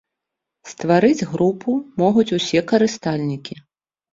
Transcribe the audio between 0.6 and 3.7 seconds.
Ствараць групы могуць усе карыстальнікі.